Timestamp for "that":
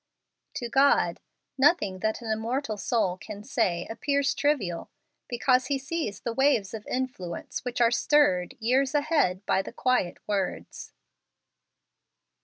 1.99-2.23